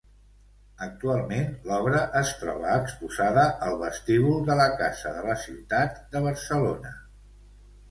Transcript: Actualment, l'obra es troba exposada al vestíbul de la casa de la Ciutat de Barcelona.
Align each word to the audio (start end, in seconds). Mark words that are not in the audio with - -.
Actualment, 0.85 1.51
l'obra 1.71 1.99
es 2.21 2.31
troba 2.39 2.71
exposada 2.85 3.45
al 3.67 3.77
vestíbul 3.83 4.41
de 4.49 4.57
la 4.63 4.67
casa 4.83 5.15
de 5.21 5.25
la 5.31 5.39
Ciutat 5.45 6.03
de 6.17 6.25
Barcelona. 6.27 6.99